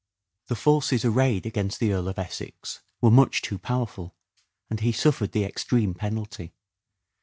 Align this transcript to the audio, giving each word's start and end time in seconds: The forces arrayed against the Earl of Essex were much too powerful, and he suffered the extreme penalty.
The 0.47 0.55
forces 0.55 1.05
arrayed 1.05 1.45
against 1.45 1.79
the 1.79 1.93
Earl 1.93 2.07
of 2.07 2.17
Essex 2.17 2.79
were 3.01 3.11
much 3.11 3.43
too 3.43 3.59
powerful, 3.59 4.15
and 4.67 4.79
he 4.79 4.91
suffered 4.91 5.31
the 5.31 5.43
extreme 5.43 5.93
penalty. 5.93 6.55